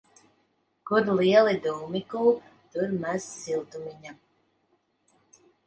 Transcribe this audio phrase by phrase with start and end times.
[0.89, 4.19] Kur lieli dūmi kūp, tur maz siltumiņa.